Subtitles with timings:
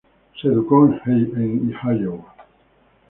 [0.41, 2.33] Se educó en Iowa.